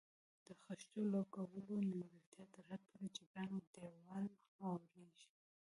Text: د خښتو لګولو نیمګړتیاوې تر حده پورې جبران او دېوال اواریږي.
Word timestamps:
د 0.45 0.47
خښتو 0.61 0.99
لګولو 1.13 1.73
نیمګړتیاوې 1.89 2.47
تر 2.53 2.63
حده 2.69 2.77
پورې 2.89 3.07
جبران 3.17 3.49
او 3.55 3.61
دېوال 3.73 4.25
اواریږي. 4.67 5.27